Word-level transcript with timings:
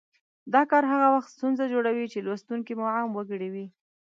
دا 0.53 0.61
کار 0.71 0.83
هغه 0.91 1.07
وخت 1.15 1.29
ستونزه 1.35 1.65
جوړوي 1.73 2.05
چې 2.13 2.23
لوستونکي 2.27 2.73
مو 2.79 2.85
عام 2.95 3.09
وګړي 3.13 3.49
وي 3.53 3.65